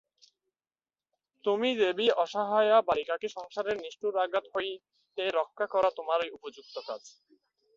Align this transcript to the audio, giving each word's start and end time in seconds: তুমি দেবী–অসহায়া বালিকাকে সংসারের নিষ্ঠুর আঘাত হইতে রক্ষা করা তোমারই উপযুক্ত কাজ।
তুমি 1.43 1.69
দেবী–অসহায়া 1.79 2.77
বালিকাকে 2.87 3.27
সংসারের 3.29 3.77
নিষ্ঠুর 3.77 4.13
আঘাত 4.17 4.45
হইতে 4.53 5.23
রক্ষা 5.39 5.65
করা 5.73 5.89
তোমারই 5.97 6.29
উপযুক্ত 6.37 6.75
কাজ। 6.87 7.03